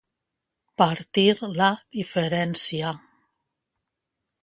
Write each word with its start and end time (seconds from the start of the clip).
Partir 0.81 1.27
la 1.59 1.69
diferència. 1.99 2.97